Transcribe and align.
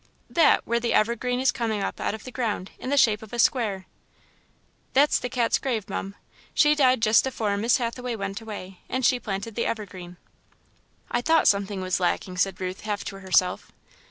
"That 0.31 0.65
where 0.65 0.79
the 0.79 0.95
evergreen 0.95 1.39
is 1.39 1.51
coming 1.51 1.83
up 1.83 1.99
out 1.99 2.15
of 2.15 2.23
the 2.23 2.31
ground, 2.31 2.71
in 2.79 2.89
the 2.89 2.97
shape 2.97 3.21
of 3.21 3.33
a 3.33 3.37
square." 3.37 3.85
"That's 4.93 5.19
the 5.19 5.29
cat's 5.29 5.59
grave, 5.59 5.87
mum. 5.91 6.15
She 6.55 6.73
died 6.73 7.03
jest 7.03 7.27
afore 7.27 7.55
Miss 7.55 7.77
Hathaway 7.77 8.15
went 8.15 8.41
away, 8.41 8.79
and 8.89 9.05
she 9.05 9.19
planted 9.19 9.53
the 9.53 9.67
evergreen." 9.67 10.17
"I 11.11 11.21
thought 11.21 11.47
something 11.47 11.81
was 11.81 11.99
lacking," 11.99 12.37
said 12.39 12.59
Ruth, 12.59 12.81
half 12.81 13.05
to 13.05 13.17
herself. 13.19 13.71